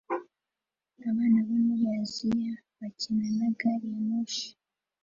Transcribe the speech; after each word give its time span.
Abana 1.09 1.37
bo 1.47 1.55
muri 1.65 1.85
Aziya 1.99 2.53
bakina 2.77 3.25
na 3.37 3.47
gari 3.59 3.85
ya 3.93 3.99
moshi 4.07 4.49